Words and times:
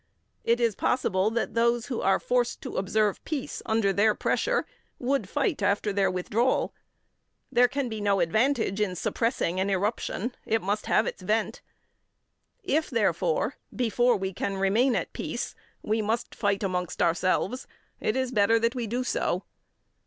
It 0.43 0.59
is 0.59 0.73
possible 0.73 1.29
that 1.29 1.53
those 1.53 1.85
who 1.85 2.01
are 2.01 2.17
forced 2.19 2.59
to 2.63 2.77
observe 2.77 3.23
peace 3.23 3.61
under 3.67 3.93
their 3.93 4.15
pressure 4.15 4.65
would 4.97 5.29
fight 5.29 5.61
after 5.61 5.93
their 5.93 6.09
withdrawal. 6.09 6.73
There 7.51 7.67
can 7.67 7.87
be 7.87 8.01
no 8.01 8.19
advantage 8.19 8.81
in 8.81 8.95
suppressing 8.95 9.59
an 9.59 9.69
eruption, 9.69 10.33
it 10.43 10.63
must 10.63 10.87
have 10.87 11.05
its 11.05 11.21
vent. 11.21 11.61
If, 12.63 12.89
therefore, 12.89 13.57
before 13.75 14.17
we 14.17 14.33
can 14.33 14.57
remain 14.57 14.95
at 14.95 15.13
peace, 15.13 15.53
we 15.83 16.01
must 16.01 16.33
fight 16.33 16.63
amongst 16.63 16.99
ourselves, 17.03 17.67
it 17.99 18.15
is 18.15 18.31
better 18.31 18.57
that 18.57 18.73
we 18.73 18.87
do 18.87 19.03
so. 19.03 19.43